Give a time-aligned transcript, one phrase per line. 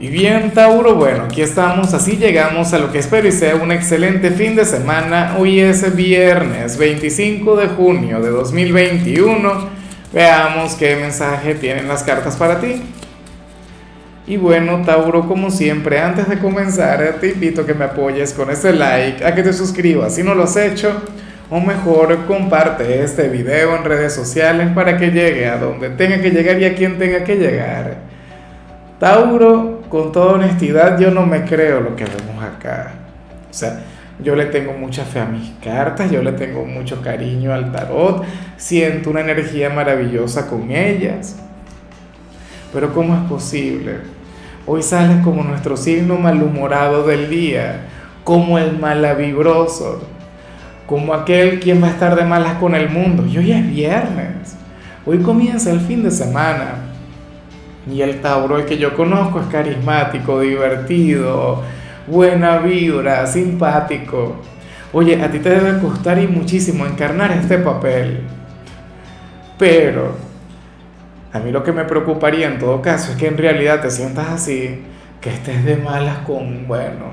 [0.00, 3.72] Y bien, Tauro, bueno, aquí estamos, así llegamos a lo que espero y sea un
[3.72, 5.34] excelente fin de semana.
[5.36, 9.68] Hoy es viernes 25 de junio de 2021.
[10.12, 12.80] Veamos qué mensaje tienen las cartas para ti.
[14.28, 18.50] Y bueno, Tauro, como siempre, antes de comenzar, te invito a que me apoyes con
[18.50, 20.92] ese like, a que te suscribas si no lo has hecho,
[21.50, 26.30] o mejor comparte este video en redes sociales para que llegue a donde tenga que
[26.30, 27.96] llegar y a quien tenga que llegar.
[29.00, 32.92] Tauro, con toda honestidad, yo no me creo lo que vemos acá.
[33.50, 33.80] O sea,
[34.22, 38.24] yo le tengo mucha fe a mis cartas, yo le tengo mucho cariño al tarot,
[38.56, 41.36] siento una energía maravillosa con ellas.
[42.72, 43.98] Pero ¿cómo es posible?
[44.66, 47.86] Hoy sales como nuestro signo malhumorado del día,
[48.24, 50.02] como el malavibroso,
[50.86, 53.24] como aquel quien va a estar de malas con el mundo.
[53.24, 54.56] Y hoy es viernes,
[55.06, 56.87] hoy comienza el fin de semana.
[57.90, 61.62] Y el Tauro, el que yo conozco, es carismático, divertido,
[62.06, 64.36] buena vibra, simpático.
[64.92, 68.20] Oye, a ti te debe costar y muchísimo encarnar este papel.
[69.58, 70.12] Pero
[71.32, 74.28] a mí lo que me preocuparía en todo caso es que en realidad te sientas
[74.28, 74.82] así,
[75.20, 77.06] que estés de malas con, bueno,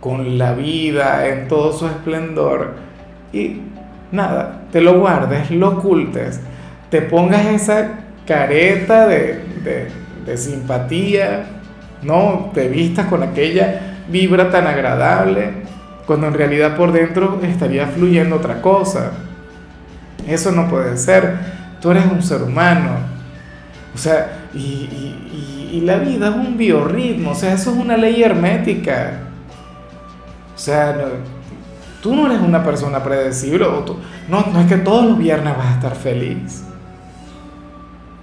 [0.00, 2.74] con la vida en todo su esplendor
[3.32, 3.60] y
[4.12, 6.40] nada, te lo guardes, lo ocultes,
[6.90, 9.88] te pongas esa careta de, de
[10.26, 11.46] de simpatía,
[12.02, 12.50] ¿no?
[12.52, 15.50] Te vistas con aquella vibra tan agradable,
[16.06, 19.12] cuando en realidad por dentro estaría fluyendo otra cosa.
[20.26, 21.36] Eso no puede ser.
[21.80, 22.90] Tú eres un ser humano.
[23.94, 29.20] O sea, y, la vida es un biorritmo, o sea, eso es una ley hermética.
[30.54, 30.96] O sea,
[32.02, 35.56] tú no eres una persona predecible, o tú, no, no es que todos los viernes
[35.56, 36.64] vas a estar feliz.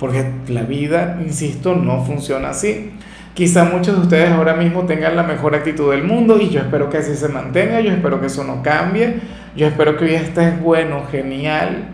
[0.00, 2.90] Porque la vida, insisto, no funciona así.
[3.34, 6.88] Quizá muchos de ustedes ahora mismo tengan la mejor actitud del mundo y yo espero
[6.88, 9.20] que así se mantenga, yo espero que eso no cambie,
[9.54, 11.84] yo espero que hoy estés bueno, genial.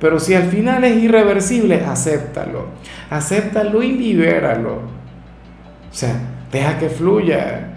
[0.00, 2.68] Pero si al final es irreversible, acéptalo,
[3.10, 4.76] acéptalo y libéralo.
[4.76, 6.16] O sea,
[6.50, 7.68] deja que fluya.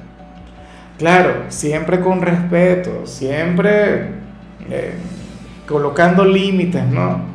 [0.97, 4.07] Claro, siempre con respeto, siempre
[4.69, 4.93] eh,
[5.67, 7.34] colocando límites, ¿no?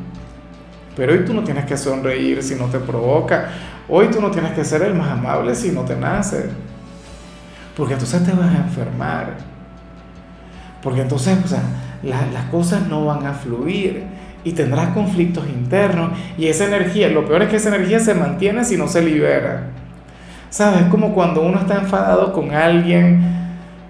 [0.95, 3.49] Pero hoy tú no tienes que sonreír si no te provoca.
[3.87, 6.49] Hoy tú no tienes que ser el más amable si no te nace.
[7.75, 9.37] Porque entonces te vas a enfermar.
[10.83, 11.61] Porque entonces, o sea,
[12.03, 14.03] las cosas no van a fluir
[14.43, 18.65] y tendrás conflictos internos y esa energía, lo peor es que esa energía se mantiene
[18.65, 19.67] si no se libera.
[20.49, 20.83] ¿Sabes?
[20.85, 23.40] Como cuando uno está enfadado con alguien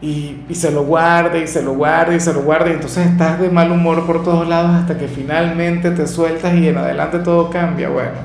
[0.02, 3.40] y, se lo guarda y se lo guarda y se lo guarda y entonces estás
[3.40, 7.50] de mal humor por todos lados hasta que finalmente te sueltas y en adelante todo
[7.50, 7.90] cambia.
[7.90, 8.18] Bueno,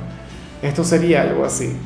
[0.62, 1.76] esto sería algo así.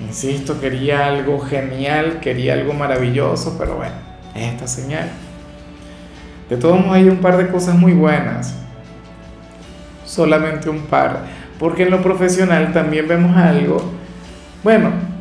[0.00, 3.94] Insisto, quería algo genial, quería algo maravilloso, pero bueno,
[4.34, 5.08] es esta señal.
[6.50, 8.54] De todos modos hay un par de cosas muy buenas,
[10.04, 11.20] solamente un par,
[11.58, 13.82] porque en lo profesional también vemos algo,
[14.62, 15.13] bueno,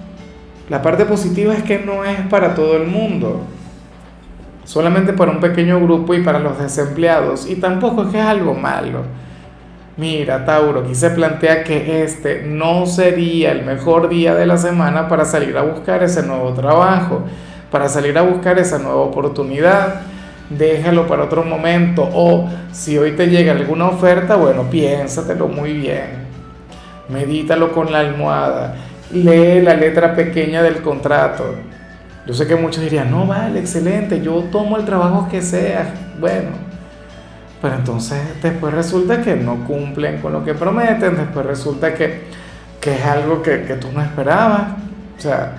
[0.70, 3.42] la parte positiva es que no es para todo el mundo,
[4.64, 8.54] solamente para un pequeño grupo y para los desempleados, y tampoco es que es algo
[8.54, 9.02] malo.
[9.98, 15.08] Mira, Tauro, aquí se plantea que este no sería el mejor día de la semana
[15.08, 17.24] para salir a buscar ese nuevo trabajo,
[17.70, 20.02] para salir a buscar esa nueva oportunidad.
[20.50, 26.24] Déjalo para otro momento o si hoy te llega alguna oferta, bueno, piénsatelo muy bien.
[27.10, 28.76] Medítalo con la almohada
[29.12, 31.56] lee la letra pequeña del contrato.
[32.26, 35.94] Yo sé que muchos dirían, no, vale, excelente, yo tomo el trabajo que sea.
[36.20, 36.50] Bueno,
[37.62, 42.44] pero entonces después resulta que no cumplen con lo que prometen, después resulta que,
[42.82, 44.72] es algo que, que tú no esperabas.
[45.18, 45.54] O sea,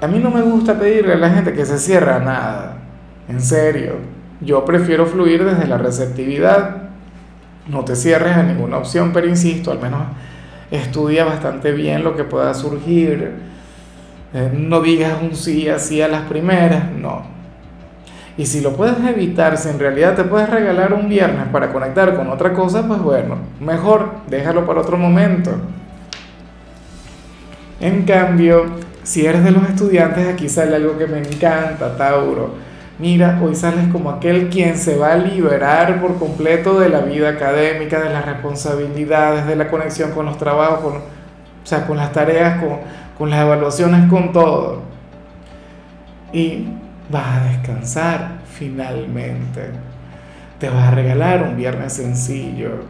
[0.00, 2.76] a mí no me gusta pedirle a la gente que se cierre nada.
[3.28, 3.94] En serio,
[4.40, 6.76] yo prefiero fluir desde la receptividad.
[7.66, 10.02] No te cierres a ninguna opción, pero insisto, al menos
[10.70, 13.32] estudia bastante bien lo que pueda surgir.
[14.34, 17.22] Eh, no digas un sí así a las primeras, no.
[18.38, 22.14] Y si lo puedes evitar, si en realidad te puedes regalar un viernes para conectar
[22.14, 25.52] con otra cosa, pues bueno, mejor déjalo para otro momento.
[27.80, 28.66] En cambio,
[29.02, 32.66] si eres de los estudiantes, aquí sale algo que me encanta, Tauro
[32.98, 37.30] mira, hoy sales como aquel quien se va a liberar por completo de la vida
[37.30, 41.02] académica, de las responsabilidades, de la conexión con los trabajos, con, o
[41.64, 42.78] sea, con las tareas, con,
[43.18, 44.82] con las evaluaciones, con todo.
[46.32, 46.68] Y
[47.10, 49.70] vas a descansar finalmente.
[50.58, 52.84] Te vas a regalar un viernes sencillo.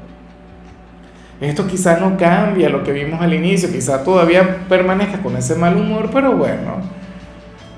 [1.40, 5.76] esto quizá no cambia lo que vimos al inicio, quizá todavía permanezca con ese mal
[5.76, 6.80] humor, pero bueno,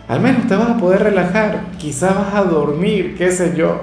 [0.09, 3.81] al menos te vas a poder relajar, quizá vas a dormir, qué sé yo.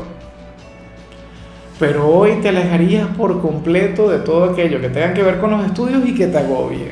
[1.79, 5.65] Pero hoy te alejarías por completo de todo aquello que tenga que ver con los
[5.65, 6.91] estudios y que te agobie.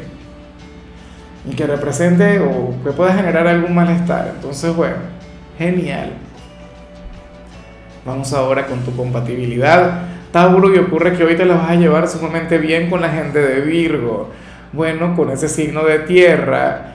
[1.50, 4.34] Y que represente o que pueda generar algún malestar.
[4.36, 4.98] Entonces, bueno,
[5.58, 6.12] genial.
[8.06, 12.08] Vamos ahora con tu compatibilidad Tauro, y ocurre que hoy te la vas a llevar
[12.08, 14.32] sumamente bien con la gente de Virgo.
[14.72, 16.93] Bueno, con ese signo de tierra,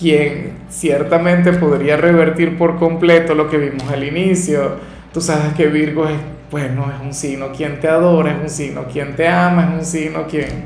[0.00, 4.76] quien ciertamente podría revertir por completo lo que vimos al inicio.
[5.12, 6.16] Tú sabes que Virgo es,
[6.50, 9.84] bueno, es un signo quien te adora, es un signo quien te ama, es un
[9.84, 10.64] signo quien,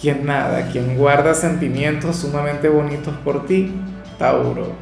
[0.00, 3.72] quien nada, quien guarda sentimientos sumamente bonitos por ti,
[4.18, 4.72] Tauro.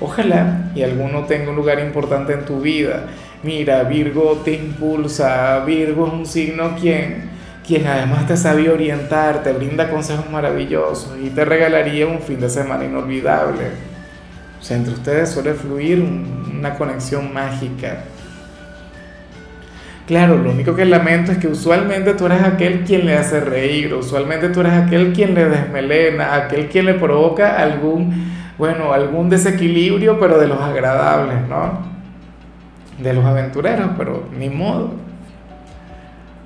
[0.00, 3.06] Ojalá y alguno tenga un lugar importante en tu vida
[3.42, 7.30] Mira, Virgo te impulsa, Virgo es un signo quien,
[7.68, 12.48] quien además te sabe orientar, te brinda consejos maravillosos y te regalaría un fin de
[12.48, 13.66] semana inolvidable.
[14.58, 18.04] O sea, entre ustedes suele fluir una conexión mágica.
[20.06, 23.92] Claro, lo único que lamento es que usualmente tú eres aquel quien le hace reír,
[23.92, 30.18] usualmente tú eres aquel quien le desmelena, aquel quien le provoca algún, bueno, algún desequilibrio,
[30.18, 31.86] pero de los agradables, ¿no?
[32.98, 34.90] de los aventureros, pero ni modo.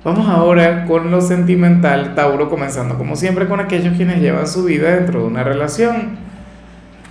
[0.03, 4.95] Vamos ahora con lo sentimental, Tauro, comenzando como siempre con aquellos quienes llevan su vida
[4.95, 6.17] dentro de una relación.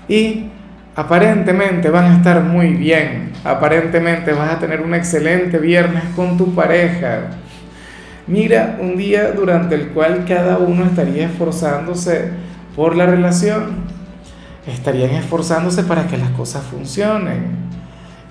[0.09, 0.51] Y
[0.95, 6.55] aparentemente van a estar muy bien, aparentemente vas a tener un excelente viernes con tu
[6.55, 7.31] pareja.
[8.27, 12.29] Mira, un día durante el cual cada uno estaría esforzándose
[12.77, 13.87] por la relación.
[14.67, 17.72] Estarían esforzándose para que las cosas funcionen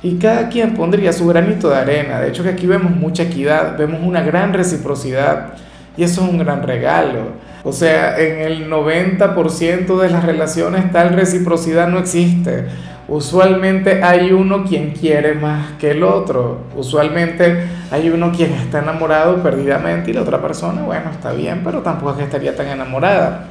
[0.03, 2.19] y cada quien pondría su granito de arena.
[2.19, 5.53] De hecho que aquí vemos mucha equidad, vemos una gran reciprocidad
[5.95, 7.51] y eso es un gran regalo.
[7.63, 12.65] O sea, en el 90% de las relaciones tal reciprocidad no existe.
[13.07, 16.62] Usualmente hay uno quien quiere más que el otro.
[16.75, 21.81] Usualmente hay uno quien está enamorado perdidamente y la otra persona, bueno, está bien, pero
[21.81, 23.48] tampoco es que estaría tan enamorada.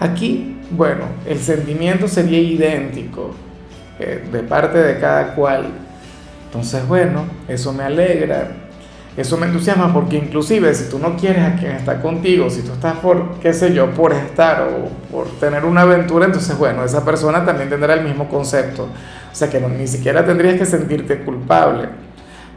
[0.00, 3.34] Aquí, bueno, el sentimiento sería idéntico
[3.98, 5.66] eh, de parte de cada cual.
[6.46, 8.48] Entonces, bueno, eso me alegra,
[9.16, 12.72] eso me entusiasma porque inclusive si tú no quieres a quien está contigo, si tú
[12.72, 17.04] estás por, qué sé yo, por estar o por tener una aventura, entonces, bueno, esa
[17.04, 18.84] persona también tendrá el mismo concepto.
[18.84, 21.88] O sea que ni siquiera tendrías que sentirte culpable.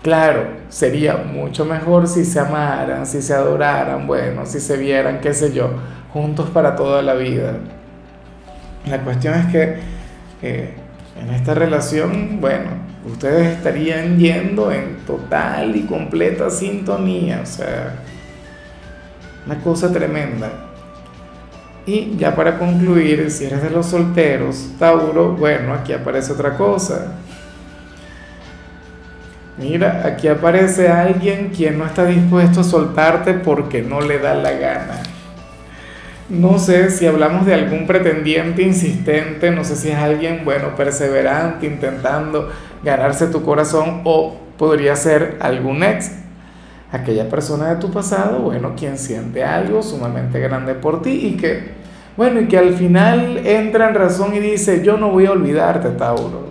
[0.01, 5.33] Claro, sería mucho mejor si se amaran, si se adoraran, bueno, si se vieran, qué
[5.33, 5.71] sé yo,
[6.13, 7.53] juntos para toda la vida.
[8.87, 9.75] La cuestión es que
[10.41, 10.75] eh,
[11.21, 12.69] en esta relación, bueno,
[13.05, 17.95] ustedes estarían yendo en total y completa sintonía, o sea,
[19.45, 20.51] una cosa tremenda.
[21.85, 27.13] Y ya para concluir, si eres de los solteros, Tauro, bueno, aquí aparece otra cosa.
[29.57, 34.51] Mira, aquí aparece alguien quien no está dispuesto a soltarte porque no le da la
[34.51, 35.01] gana.
[36.29, 41.65] No sé si hablamos de algún pretendiente insistente, no sé si es alguien, bueno, perseverante,
[41.65, 42.49] intentando
[42.83, 46.11] ganarse tu corazón o podría ser algún ex,
[46.91, 51.71] aquella persona de tu pasado, bueno, quien siente algo sumamente grande por ti y que,
[52.17, 55.91] bueno, y que al final entra en razón y dice, yo no voy a olvidarte,
[55.91, 56.49] Tauro,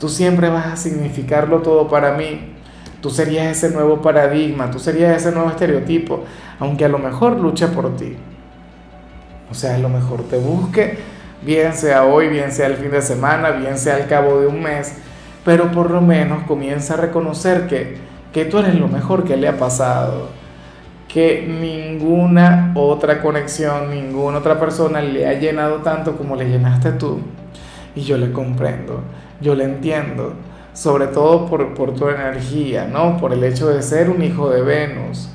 [0.00, 2.54] tú siempre vas a significarlo todo para mí,
[3.00, 6.24] tú serías ese nuevo paradigma, tú serías ese nuevo estereotipo,
[6.58, 8.16] aunque a lo mejor luche por ti.
[9.50, 10.98] O sea, es lo mejor te busque,
[11.42, 14.62] bien sea hoy, bien sea el fin de semana, bien sea al cabo de un
[14.62, 14.94] mes,
[15.44, 17.96] pero por lo menos comienza a reconocer que,
[18.32, 20.28] que tú eres lo mejor que le ha pasado,
[21.08, 27.20] que ninguna otra conexión, ninguna otra persona le ha llenado tanto como le llenaste tú.
[27.96, 29.02] Y yo le comprendo,
[29.40, 30.34] yo le entiendo,
[30.72, 33.16] sobre todo por, por tu energía, ¿no?
[33.16, 35.28] Por el hecho de ser un hijo de Venus.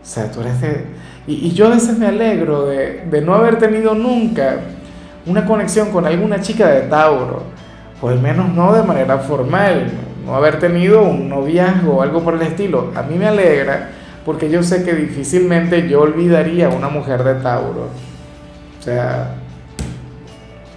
[0.00, 0.86] O sea, tú eres de
[1.26, 4.56] y, yo a veces me alegro de, de, no haber tenido nunca
[5.26, 7.42] una conexión con alguna chica de Tauro,
[8.00, 9.90] o al menos no de manera formal,
[10.24, 12.92] no haber tenido un noviazgo o algo por el estilo.
[12.94, 13.90] A mí me alegra
[14.24, 17.88] porque yo sé que difícilmente yo olvidaría a una mujer de Tauro.
[18.78, 19.36] O sea,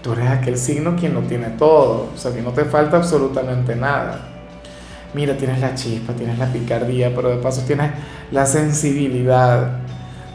[0.02, 3.76] tú eres aquel signo quien lo tiene todo, o sea, que no te falta absolutamente
[3.76, 4.28] nada.
[5.14, 7.92] Mira, tienes la chispa, tienes la picardía, pero de paso tienes
[8.32, 9.81] la sensibilidad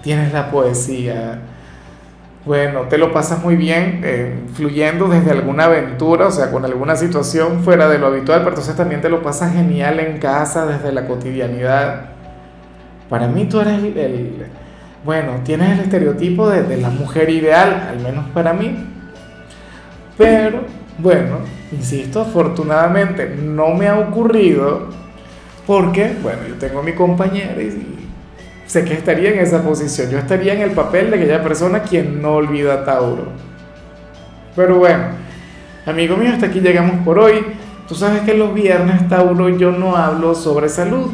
[0.07, 1.41] tienes la poesía.
[2.45, 6.95] Bueno, te lo pasas muy bien eh, fluyendo desde alguna aventura, o sea, con alguna
[6.95, 10.93] situación fuera de lo habitual, pero entonces también te lo pasas genial en casa, desde
[10.93, 12.11] la cotidianidad.
[13.11, 14.47] para mí tú eres el,
[15.05, 18.77] bueno, tienes el estereotipo de, de la mujer ideal, al menos para mí.
[20.17, 20.61] Pero,
[20.99, 21.39] bueno,
[21.73, 24.87] insisto, afortunadamente no me ha ocurrido
[25.67, 27.96] porque, bueno, yo tengo a mi compañera y,
[28.67, 30.11] sé que estaría en esa posición.
[30.11, 33.29] Yo estaría en el papel de aquella persona quien no olvida a Tauro.
[34.55, 35.05] Pero bueno,
[35.85, 37.45] amigo mío, hasta aquí llegamos por hoy.
[37.89, 41.11] Tú sabes que los viernes, Tauro, yo no hablo sobre salud.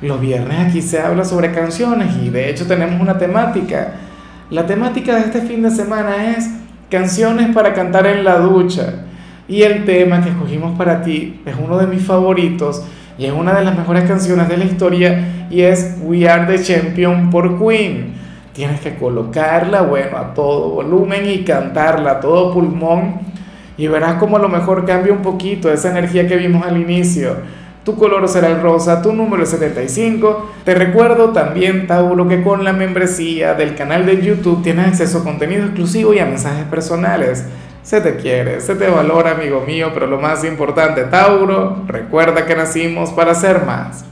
[0.00, 3.94] Los viernes aquí se habla sobre canciones y de hecho tenemos una temática.
[4.50, 6.50] La temática de este fin de semana es
[6.90, 9.04] canciones para cantar en la ducha.
[9.48, 12.82] Y el tema que escogimos para ti es uno de mis favoritos
[13.18, 16.62] y es una de las mejores canciones de la historia y es We Are the
[16.62, 18.14] Champion por Queen.
[18.52, 23.20] Tienes que colocarla, bueno, a todo volumen y cantarla a todo pulmón
[23.76, 27.36] y verás como a lo mejor cambia un poquito esa energía que vimos al inicio.
[27.84, 30.52] Tu color será el rosa, tu número es 75.
[30.64, 35.24] Te recuerdo también, Tauro, que con la membresía del canal de YouTube tienes acceso a
[35.24, 37.44] contenido exclusivo y a mensajes personales.
[37.84, 42.56] Se te quiere, se te valora, amigo mío, pero lo más importante, Tauro, recuerda que
[42.56, 44.06] nacimos para ser más.